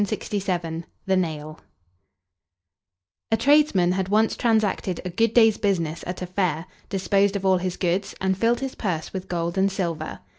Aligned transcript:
THE 0.03 0.81
NAIL 1.15 1.59
A 3.31 3.37
tradesman 3.37 3.91
had 3.91 4.09
once 4.09 4.35
transacted 4.35 4.99
a 5.05 5.11
good 5.11 5.31
day's 5.35 5.59
business 5.59 6.03
at 6.07 6.23
a 6.23 6.25
fair, 6.25 6.65
disposed 6.89 7.35
of 7.35 7.45
all 7.45 7.57
his 7.59 7.77
goods, 7.77 8.15
and 8.19 8.35
filled 8.35 8.61
his 8.61 8.73
purse 8.73 9.13
with 9.13 9.27
gold 9.29 9.59
and 9.59 9.71
silver. 9.71 10.21